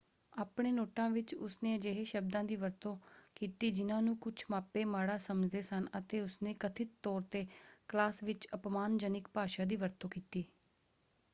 [0.33, 2.95] ਆਪਣੇ ਨੋਟਾਂ ਵਿੱਚ ਉਸਨੇ ਅਜਿਹੇ ਸ਼ਬਦਾਂ ਦੀ ਵਰਤੋਂ
[3.35, 7.45] ਕੀਤੀ ਜਿਨ੍ਹਾਂ ਨੂੰ ਕੁਝ ਮਾਪੇ ਮਾੜਾ ਸਮਝਦੇ ਸਨ ਅਤੇ ਉਸਨੇ ਕਥਿਤ ਤੌਰ ‘ਤੇ
[7.89, 10.45] ਕਲਾਸ ਵਿੱਚ ਅਪਮਾਨਜਨਕ ਭਾਸ਼ਾ ਦੀ ਵਰਤੋਂ ਕੀਤੀ।